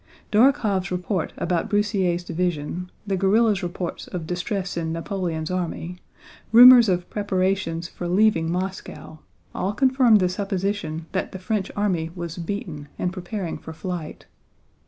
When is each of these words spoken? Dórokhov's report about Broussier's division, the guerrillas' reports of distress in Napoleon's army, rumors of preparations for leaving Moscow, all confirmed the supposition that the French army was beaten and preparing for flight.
Dórokhov's 0.31 0.89
report 0.91 1.31
about 1.37 1.69
Broussier's 1.69 2.23
division, 2.23 2.89
the 3.05 3.15
guerrillas' 3.15 3.61
reports 3.61 4.07
of 4.07 4.25
distress 4.25 4.75
in 4.75 4.91
Napoleon's 4.91 5.51
army, 5.51 5.99
rumors 6.51 6.89
of 6.89 7.07
preparations 7.11 7.87
for 7.87 8.07
leaving 8.07 8.51
Moscow, 8.51 9.19
all 9.53 9.73
confirmed 9.73 10.19
the 10.19 10.27
supposition 10.27 11.05
that 11.11 11.33
the 11.33 11.37
French 11.37 11.71
army 11.75 12.09
was 12.15 12.39
beaten 12.39 12.87
and 12.97 13.13
preparing 13.13 13.59
for 13.59 13.73
flight. 13.73 14.25